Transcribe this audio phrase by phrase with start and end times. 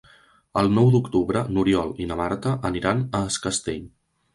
[0.61, 3.91] El nou d'octubre n'Oriol i na Marta aniran a Es Castell.